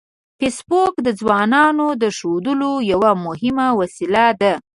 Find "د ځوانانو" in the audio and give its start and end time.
1.05-1.87